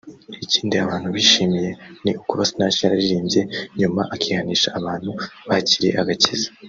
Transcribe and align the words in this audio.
Ikindi 0.45 0.75
abantu 0.83 1.07
bishimiye 1.15 1.69
ni 2.03 2.11
ukuba 2.21 2.43
Sinach 2.49 2.79
yararirimbye 2.83 3.41
nyuma 3.79 4.01
akihanisha 4.13 4.69
abantu 4.79 5.11
bakiriye 5.47 5.93
agakiza 6.03 6.47